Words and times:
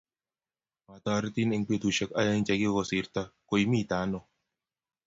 matarotin 0.87 1.49
eng' 1.55 1.67
betusiek 1.69 2.11
oeng' 2.19 2.45
che 2.47 2.53
kakusirto 2.61 3.21
ko 3.47 3.53
imite 3.65 3.95
ano? 4.03 4.19